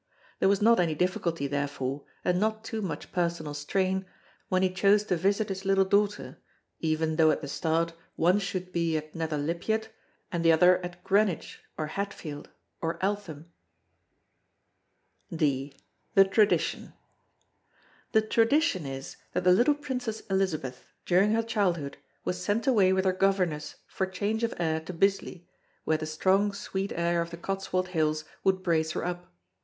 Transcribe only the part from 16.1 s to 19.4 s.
THE TRADITION The Tradition is